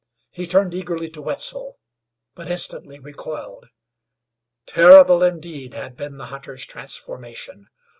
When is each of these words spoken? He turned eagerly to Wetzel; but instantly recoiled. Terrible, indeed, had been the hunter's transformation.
He 0.31 0.47
turned 0.47 0.73
eagerly 0.73 1.11
to 1.11 1.21
Wetzel; 1.21 1.77
but 2.33 2.49
instantly 2.49 2.97
recoiled. 2.97 3.67
Terrible, 4.65 5.21
indeed, 5.21 5.75
had 5.75 5.95
been 5.95 6.17
the 6.17 6.25
hunter's 6.33 6.65
transformation. 6.65 7.67